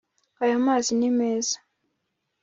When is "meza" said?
1.17-1.57